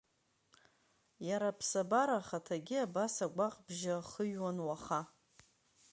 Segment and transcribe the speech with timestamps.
[1.27, 5.01] Иара аԥсабара ахаҭагьы, абас агәаҟ бжьы ахыҩуан уаха.